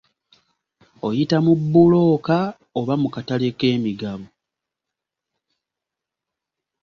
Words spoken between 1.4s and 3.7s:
mu bbulooka oba mu katale